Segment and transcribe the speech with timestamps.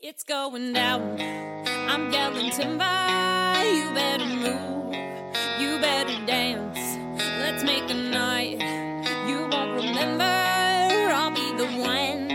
[0.00, 1.18] It's going down.
[1.88, 2.84] I'm yelling timber.
[3.64, 4.94] You better move.
[5.58, 6.78] You better dance.
[7.40, 8.62] Let's make a night.
[9.26, 10.22] You won't remember.
[10.22, 12.30] I'll be the one.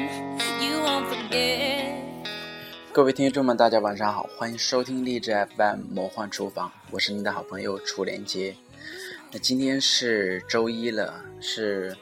[0.61, 2.27] You won't forget.
[2.91, 8.53] 各位听众们，大家晚上好，欢迎收听励志 FM 魔幻厨房，我是您的好朋友楚连杰。
[9.31, 11.95] 那今天是周一了，是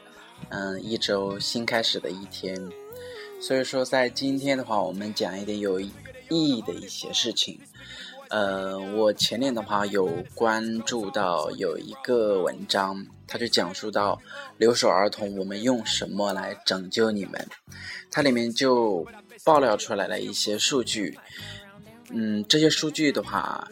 [0.48, 2.68] 嗯一周新开始的一天，
[3.42, 5.90] 所以说在今天的话，我们讲一点有意
[6.30, 7.58] 义的一些事情。
[8.30, 14.22] 呃，我前年的话有关注到有一个文章，它就讲述到
[14.58, 17.44] 留守儿童，我们用什么来拯救你们？
[18.12, 19.04] 它里面就
[19.44, 21.18] 爆料出来了一些数据，
[22.10, 23.68] 嗯，这些数据的话，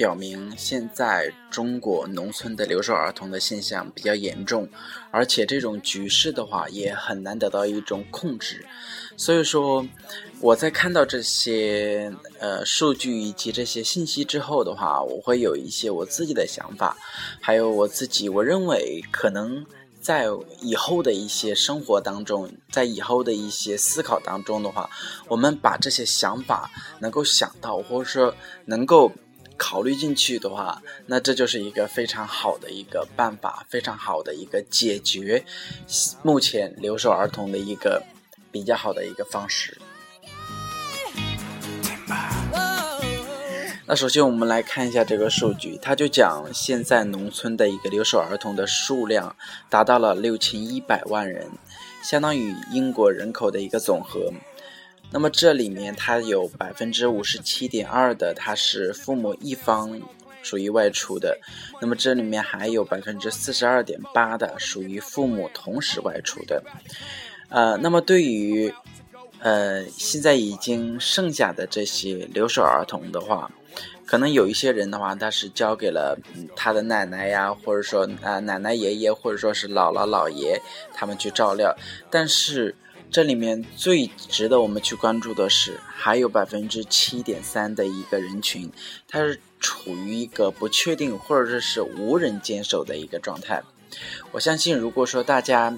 [0.00, 4.66] 表明现在中国农村的留守儿童的现象比较严重，
[5.10, 8.64] 而且这种局势的话也很难得到一种控制。
[9.18, 9.86] 所以说，
[10.40, 16.96] 我在看到这些呃数据以及这些信息之后的话，我会有一些我自己的想法，
[17.38, 19.66] 还有我自己我认为可能
[20.00, 20.28] 在
[20.62, 24.88] 以后的一些生活当中，在以后的一些思考当中的话，
[25.28, 28.34] 我们把这些想法能够想到，或者说
[28.64, 29.12] 能够
[29.62, 35.44] 考虑进去的话，那这就是一个非常好的一个办法，非常好的一个解决
[36.22, 38.02] 目前留守儿童的一个
[38.50, 39.76] 比较好的一个方式。
[43.86, 49.36] 那首先我们来看一下这个数据，它就讲现在农村的一个留守儿童的数量
[49.68, 51.50] 达到了六千一百万人，
[52.02, 54.32] 相当于英国人口的一个总和。
[55.12, 60.00] 那么这里面它有百分之五十七点二的，它是父母一方
[60.42, 61.38] 属于外出的，
[61.80, 66.62] 那么这里面还有百分之四十二点八的属于父母同时外出的。
[67.48, 68.72] 呃，那么对于
[69.40, 73.50] 呃现在已经剩下的这些留守儿童的话，
[74.06, 80.60] 可能有一些人的话，他是交给了、嗯、他的奶奶呀，或者说啊、呃、奶奶爷爷，或者说是姥姥姥爷
[80.94, 81.76] 他们去照料。
[82.08, 82.74] 但是
[83.10, 88.70] 这里面最值得我们去关注的是，还有百分之七点三的一个人群，
[89.08, 93.62] 他是处于一个不确定或者说是无人坚守的一个状态。
[94.30, 95.76] 我相信，如果说大家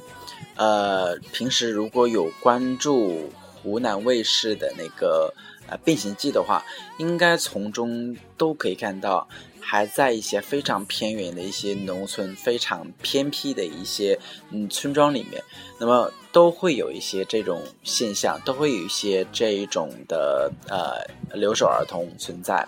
[0.57, 3.31] 呃平时如果有关注
[3.63, 5.33] 湖南卫视的那个
[5.67, 6.63] 呃《变形记》的话，
[6.99, 9.27] 应该从中都可以看到，
[9.63, 14.19] 还在一些非常偏远的一些农村、非常偏僻的一些
[14.51, 15.43] 嗯村庄里面，
[15.79, 21.01] 那么都会有一些这种现象，都会有一些这一种的呃
[21.33, 22.67] 留守儿童存在，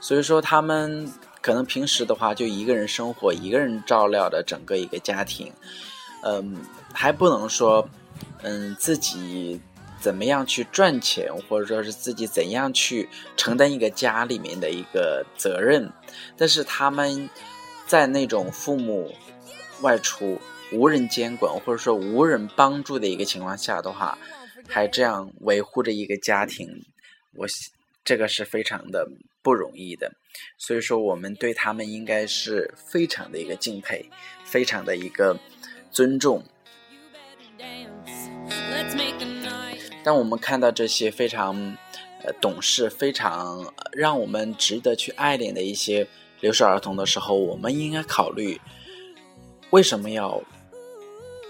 [0.00, 5.52] 所以说他们可能平时的话就一个人生活，一个人照料的整个一个家庭，
[6.24, 6.56] 嗯，
[6.92, 7.88] 还不能说
[8.42, 9.60] 嗯自己。
[10.02, 15.88] 怎么样去赚钱，或者说是自己怎样去承担一个家里面的一个责任，
[16.36, 17.30] 但是他们
[17.86, 19.14] 在那种父母
[19.80, 20.40] 外出
[20.72, 24.18] 无人监管或者说无人帮助的一个情况下的话，
[24.68, 26.68] 还这样维护着一个家庭，
[27.36, 27.46] 我
[28.04, 29.08] 这个是非常的
[29.40, 30.10] 不容易的。
[30.58, 34.10] 所以说，我们对他们应该是非常的一个敬佩，
[34.44, 35.38] 非常的一个
[35.92, 36.42] 尊重。
[40.04, 41.54] 当我们看到这些非常
[42.24, 46.06] 呃懂事、非常让我们值得去爱恋的一些
[46.40, 48.60] 留守儿童的时候，我们应该考虑
[49.70, 50.42] 为什么要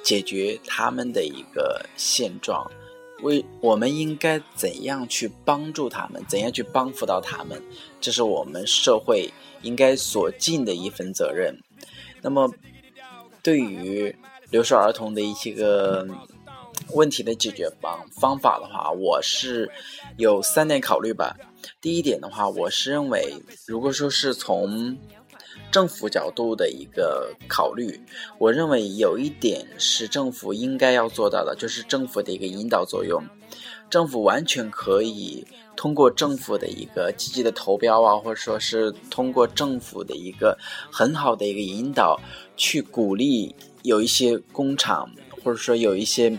[0.04, 2.70] 解决他们的一个现状，
[3.22, 7.62] 为我们应该怎样去帮助他们，怎样去帮扶到他们，
[8.00, 11.58] 这是我们社会应该所尽的一份责任。
[12.20, 12.52] 那么，
[13.42, 14.14] 对于
[14.50, 16.06] 留守儿童的一些个
[16.94, 19.70] 问题的解决方方法的话，我是
[20.16, 21.36] 有三点考虑吧。
[21.80, 23.34] 第一点的话，我是认为，
[23.66, 24.98] 如果说是从
[25.70, 28.00] 政府角度的一个考虑，
[28.38, 33.22] 我认为有一点是政府应该要做到的，就是政府的一个引导作用。
[33.88, 40.58] 政府完全可以通过政府的一个积极的投标啊，或者说是通过政府的一个
[40.90, 42.18] 很好的一个引导，
[42.56, 45.10] 去鼓励有一些工厂，
[45.42, 46.38] 或者说有一些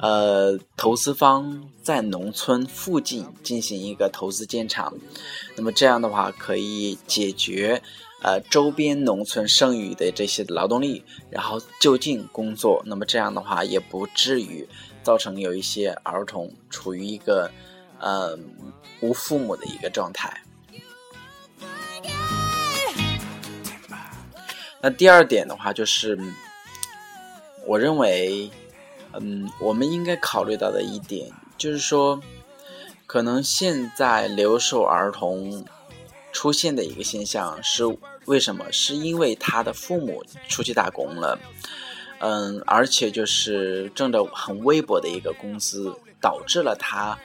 [0.00, 4.94] 呃投资方在农村附近进行一个投资建厂，
[5.56, 7.82] 那么这样的话可以解决
[8.22, 14.66] 呃周边农村剩余的这些劳动力，然后就近工作，那么这样的话也不至于
[15.02, 17.50] 造成有一些儿童处于一个
[17.98, 18.38] 呃
[19.00, 20.42] 无父母的一个状态。
[24.80, 26.18] 那第二点的话，就是
[27.66, 28.50] 我认为，
[29.12, 32.20] 嗯，我们应该考虑到的一点，就是说，
[33.06, 35.64] 可能现在留守儿童
[36.32, 37.84] 出现的一个现象是
[38.26, 38.70] 为什么？
[38.72, 41.38] 是因为他的父母出去打工了，
[42.18, 47.18] 嗯，而且就是挣着很微薄的一个工资，导致了他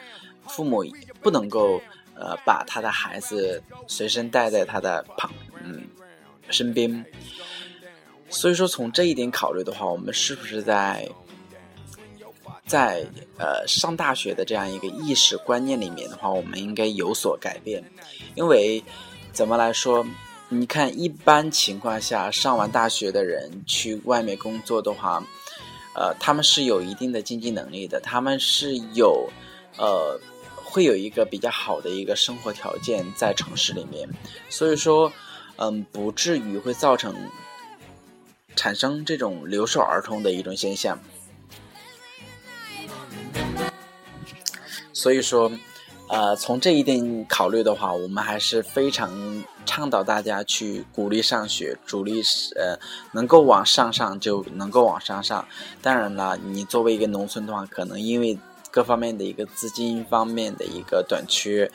[0.46, 0.84] 父母
[1.20, 1.80] 不能够
[2.14, 5.30] 呃把他的孩子随身带在他的旁
[5.64, 5.84] 嗯
[6.48, 7.04] 身边。
[8.30, 11.08] 所以说，从这一点考虑的话，我们是不是在？
[12.66, 13.04] 在
[13.36, 17.82] 呃上大学的这样一个意识观念里面的话，我们应该有所改变，
[18.36, 18.80] 因为
[19.32, 20.06] 怎么来说？
[20.48, 25.20] 你看，一般情况下上完大学的人去外面工作的话，
[25.96, 29.28] 呃，他们是有一定的经济能力的，他们是有
[29.76, 30.20] 呃
[30.54, 34.08] 会有一个比较好的一个生活条件在城市里面，
[34.48, 35.12] 所以说，
[35.56, 37.12] 嗯，不至于会造成
[38.56, 40.98] 产生这种留守儿童的一种现象。
[44.92, 45.50] 所以说，
[46.08, 52.20] 呃，从这一点考虑的话，我们还是非常倡导大家去鼓励上学，鼓励
[52.56, 52.78] 呃
[53.12, 55.46] 能够往上上就能够往上上。
[55.80, 58.38] 当然了，你作为一个农村的话，可能因为
[58.70, 61.70] 各方面的一个资金方面的一个短缺，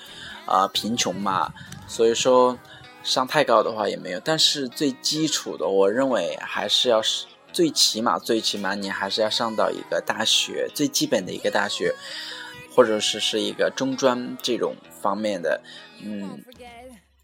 [0.45, 1.51] 啊，贫穷嘛，
[1.87, 2.57] 所以说
[3.05, 4.19] 上太高的话也没有。
[4.19, 11.95] 但是最基础的，我认为还是要是最起码最起码你还是要上到一个大学，最基本的一个大学。
[12.75, 15.61] 或者是是一个中专这种方面的，
[16.03, 16.43] 嗯，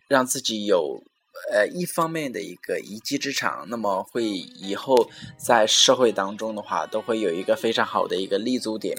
[0.07, 1.03] 让自己有
[1.51, 4.95] 呃一方面的一个一技之长，那么会以后
[5.35, 8.97] 在社会当中的话，都会有一个非常好的一个立足点。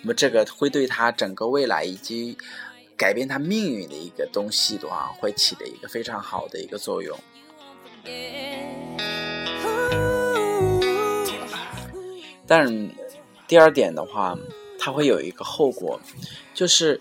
[0.00, 2.36] 那么这个会对他整个未来以及
[3.02, 7.18] 改变他命运的一个东西的话，会起的一个非常好的一个作用。
[12.46, 12.90] 但
[13.48, 14.38] 第二点的话。
[14.84, 16.00] 它会有一个后果，
[16.52, 17.00] 就是，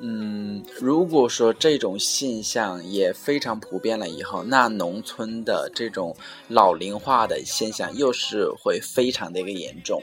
[0.00, 6.16] 嗯，如果说这种现象也非常普遍了以后，那农村的这种
[6.48, 10.02] 老龄化的现象又是会非常的一个严重，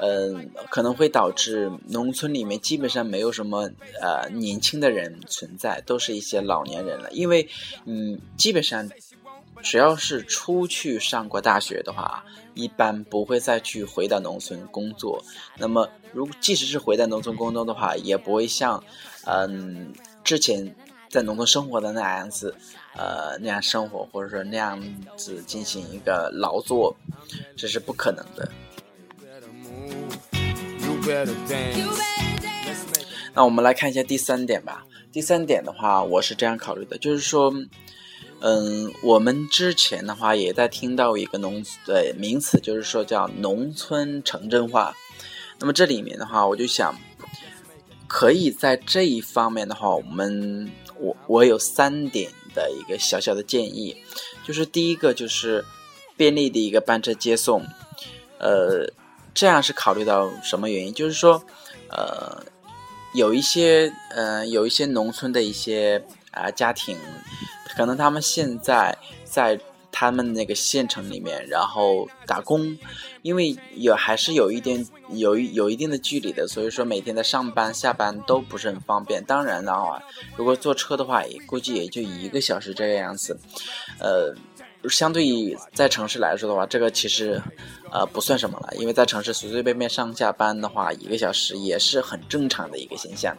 [0.00, 7.48] 嗯，可能会导致农村里面基本上没有什么呃年轻的人存在，都是一些老年人了，因为，
[7.84, 8.88] 嗯，基本上。
[9.60, 12.24] 只要是出去上过大学的话，
[12.54, 15.20] 一般不会再去回到农村工作。
[15.56, 18.80] 那么，如即使是回到农村工作的话，也不会像，
[19.24, 19.92] 嗯，
[20.22, 20.76] 之前
[21.10, 22.54] 在农村生活的那样子，
[22.96, 24.80] 呃，那样生活，或者说那样
[25.16, 26.94] 子进行一个劳作，
[27.56, 28.48] 这是不可能的。
[33.34, 34.84] 那我们来看一下第三点吧。
[35.12, 37.52] 第三点的话，我是这样考虑的，就是说。
[38.40, 44.94] 嗯，我们之前的话也在听到一个农呃名词，就是说叫农村城镇化。
[45.58, 46.94] 那么这里面的话，我就想，
[48.06, 50.70] 可以在这一方面的话，我们
[51.00, 53.96] 我我有三点的一个小小的建议，
[54.46, 55.64] 就是第一个就是
[56.16, 57.66] 便利的一个班车接送，
[58.38, 58.88] 呃，
[59.38, 60.92] 这样是考虑到什么原因？
[60.92, 61.40] 就是说，
[61.90, 62.42] 呃，
[63.14, 66.98] 有一些呃有一些农村的一些啊家庭。
[67.76, 69.56] 可能他们现在在
[69.92, 72.76] 他们那个县城里面，然后打工，
[73.22, 79.22] 因为有还是有一点有有一定的距离的，所以说每天的上班下班都不是很方便。
[79.22, 80.02] 当然的话，
[80.36, 83.38] 如果坐车的话，也估计也就一个小时这个样子。
[84.00, 84.34] 呃，
[84.88, 87.42] 相对于在城市来说的话，这个其实
[87.90, 93.36] 呃不算什么了，因为在城市随随便便上下班的话，一个小时也是很正常的一个现象。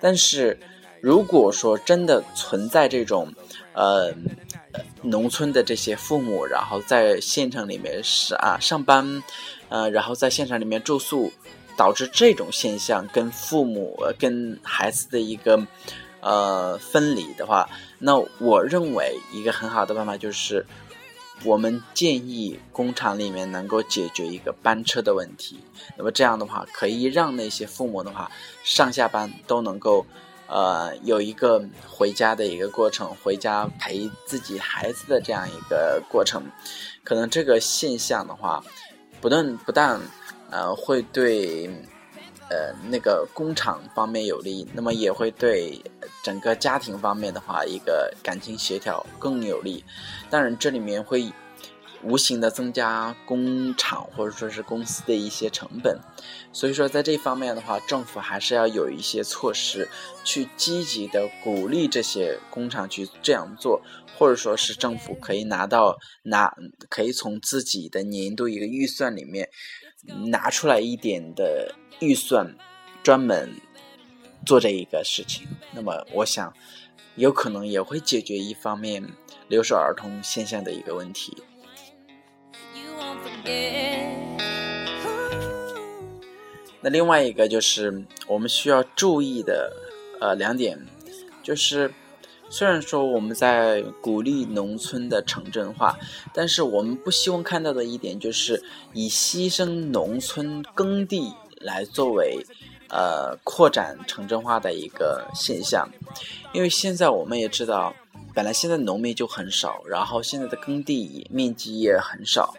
[0.00, 0.58] 但是
[1.00, 3.32] 如果说真的存在这种，
[3.74, 4.12] 呃，
[5.02, 9.22] 农村的这些父母，然后在县城里面是啊上班，
[9.68, 11.30] 呃，然后在县城里面住宿，
[11.76, 15.60] 导致这种现象跟父母跟孩子的一个
[16.20, 20.66] 呃分离的话，那我认为一个很好的办法就是，
[21.44, 25.60] 我们建议工厂里面能够解决一个班车的问题，
[25.96, 28.30] 那么这样的话可以让那些父母的话
[28.64, 30.06] 上下班都能够。
[30.50, 36.42] 呃，有一个回家的一个过程，回家陪自己孩子的这样一个过程，
[37.04, 38.64] 可能这个现象的话，
[39.20, 40.00] 不但不但
[40.50, 41.68] 呃会对
[42.50, 45.80] 呃那个工厂方面有利，那么也会对
[46.22, 49.84] 整个家庭方面的话一个感情协调更有利。
[50.30, 51.32] 当然，这里面会。
[52.02, 55.98] 无形的增加工厂或者说是公司的一些成本，
[56.52, 59.88] 所以说在这方面的话，政府还是要有一些措施
[60.22, 63.82] 去积极的鼓励这些工厂去这样做，
[64.16, 66.54] 或者说是政府可以拿到拿
[66.88, 69.48] 可以从自己的年度一个预算里面
[70.26, 72.54] 拿出来一点的预算，
[73.02, 73.52] 专门
[74.46, 75.48] 做这一个事情。
[75.72, 76.54] 那么，我想
[77.16, 79.04] 有可能也会解决一方面
[79.48, 81.36] 留守儿童现象的一个问题。
[86.80, 89.72] 那另外一个就是我们需要注意的，
[90.20, 90.78] 呃，两点，
[91.42, 91.92] 就是
[92.48, 95.98] 虽然说我们在鼓励农村的城镇化，
[96.32, 98.62] 但是我们不希望看到的一点就是
[98.92, 102.46] 以牺牲农村耕地来作为，
[102.90, 105.88] 呃，扩展城镇化的一个现象，
[106.52, 107.92] 因为现在我们也知道，
[108.32, 112.54] 本来现在农民就很少，然后现在的耕地面积也很少，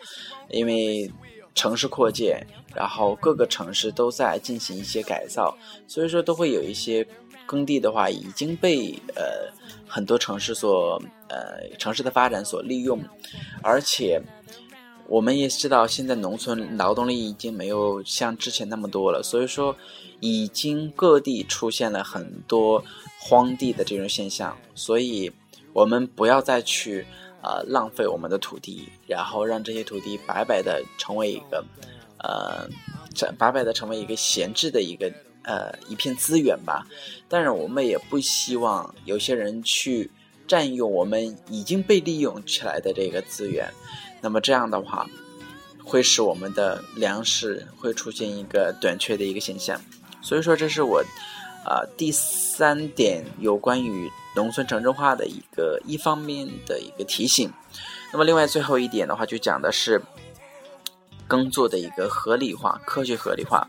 [0.50, 1.12] 因为。
[1.56, 7.06] 城市扩建，然后各个城市都在进行一些改造，所以说都会有一些
[7.46, 9.52] 耕地的话已经被呃
[9.86, 13.02] 很多城市所呃城市的发展所利用，
[13.62, 14.22] 而且
[15.08, 19.76] 我们也知道现在农村劳动力已经没有像之前那么多了，所以说
[20.22, 22.82] 已经各地出现了很多
[23.20, 25.30] 荒地的这种现象，所以
[25.74, 27.06] 我们不要再去。
[27.42, 31.64] 呃，浪费我们的土地，然后让这些土地白白的成为一个，
[32.18, 32.68] 呃，
[33.16, 35.10] 这白白的成为一个闲置的一个
[35.44, 36.86] 呃一片资源吧。
[37.30, 40.12] 当然，我们也不希望有些人去
[40.48, 43.70] 占用我们已经被利用起来的这个资源。
[44.20, 45.10] 那么这样的话，
[45.84, 49.80] 会使我们的粮食会出现一个短缺的一个现象。
[50.22, 51.02] 所以说，这是我。
[51.70, 57.54] 啊，第三点有关于农村城镇化的一个一方面的一个提醒。
[58.12, 60.02] 那么，另外最后一点的话，就讲的是
[61.28, 63.68] 耕作的一个合理化、科学合理化。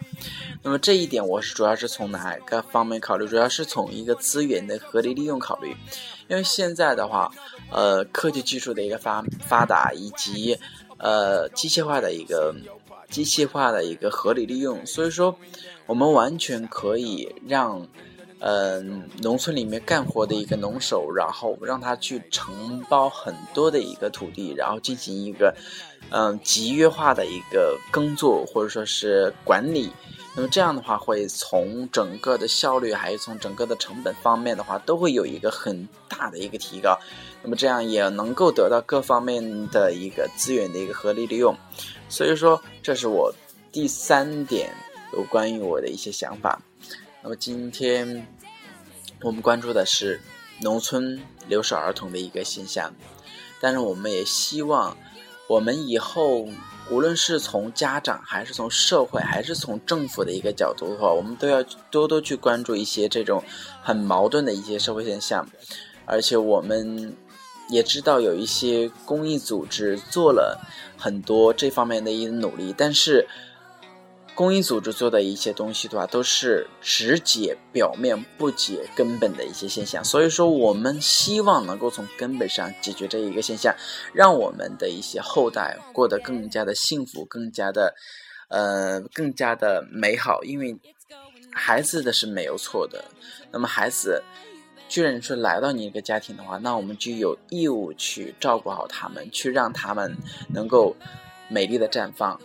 [0.62, 3.28] 那么这一点，我是主要是从哪个方面考虑？
[3.28, 5.76] 主要是从一个资源的合理利用考虑。
[6.26, 7.30] 因为现在的话，
[7.70, 10.58] 呃，科技技术的一个发发达，以及
[10.96, 12.54] 呃机械化的一个
[13.10, 15.36] 机械化的一个合理利用，所以说。
[15.90, 17.84] 我们完全可以让，
[18.38, 25.52] 嗯，农村里面干活的一个农手，然后让他去承包很多的一个土地，然后进行一个，
[26.10, 29.90] 嗯，集约化的一个耕作或者说是管理。
[30.36, 36.96] 那么这样的话，会从整个的效率，还有从整个的成本方面的话，都会有一个很大的一个提高。
[37.42, 41.52] 那么这样也能够得到各方面的一个资源的一个合理利用。
[42.08, 43.34] 所以说，这是我
[43.72, 44.72] 第三点。
[45.12, 46.60] 有关于我的一些想法。
[47.22, 48.26] 那么今天
[49.22, 50.20] 我们关注的是
[50.62, 52.94] 农村留守儿童的一个现象，
[53.60, 54.96] 但是我们也希望
[55.48, 56.48] 我们以后
[56.90, 63.42] 无论是从家长，还是从社会，还是从政府的一个角度的话，我们都要多多去关注一些这种
[63.82, 65.46] 很矛盾的一些社会现象。
[66.06, 67.14] 而且我们
[67.68, 70.58] 也知道有一些公益组织做了
[70.96, 73.28] 很多这方面的一些努力，但是。
[74.40, 80.02] 公益组织做的一些东西的话，都是只解表面不解根本的一些现象。
[80.02, 83.76] 所以说，我们希望能够从根本上解决这一个现象，
[84.14, 87.94] 让我们的一些后代过得更加的幸福，更加的，
[88.48, 90.42] 呃，更加的美好。
[90.42, 90.74] 因为
[91.52, 93.04] 孩子的是没有错的，
[93.52, 94.22] 那么孩子
[94.88, 100.16] 既然是来到你一个家庭的话，那我们就有义务去照顾好他们，去让他们
[100.48, 100.96] 能够
[101.50, 102.40] 美丽的绽放。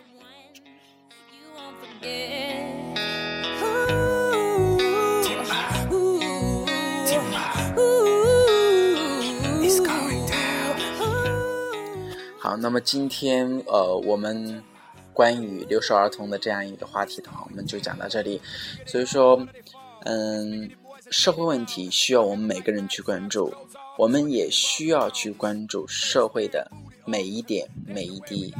[12.37, 14.63] 好，那么今天呃，我们
[15.13, 18.39] 关于留守儿童的这样一个话题的话，我们就讲到这里。
[18.85, 19.47] 所以说，
[20.03, 20.69] 嗯，
[21.09, 23.51] 社会问题需要我们每个人去关注，
[23.97, 26.69] 我们也需要去关注社会的
[27.03, 28.53] 每一点每一滴。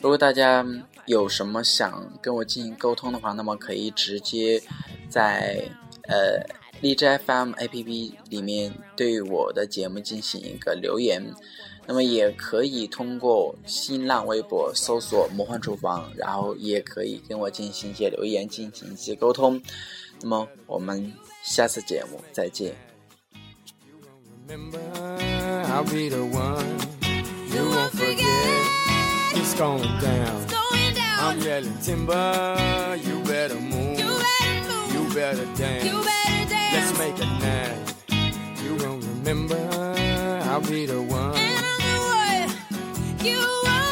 [0.00, 0.64] 如果大家
[1.06, 4.62] 有什么想跟我进行沟通的话，那么可以直接
[5.08, 5.68] 在
[6.08, 6.40] 呃
[6.80, 11.22] 荔枝 FM APP 里面对我的节目进行一个留言，
[11.86, 19.60] 那么也可以通过新浪微博搜索“魔幻厨房”，然后也可以跟我进行一些留言，进行一些沟通。
[20.22, 22.74] 那么我们下次节目再见。
[27.54, 28.66] You won't forget,
[29.36, 30.42] it's going down.
[30.42, 31.18] It's going down.
[31.20, 33.96] I'm yelling timber, you better move.
[33.96, 34.92] You better move.
[34.92, 35.84] You better dance.
[35.84, 36.74] You better dance.
[36.74, 37.94] Let's make a night.
[38.64, 39.60] You won't remember,
[40.50, 41.36] I'll be the one.
[41.36, 43.83] And I'm the one you want.